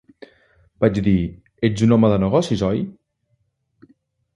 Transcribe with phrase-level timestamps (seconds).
[0.85, 1.13] Vaig dir:
[1.71, 2.87] "Ets un home de negocis, oi?".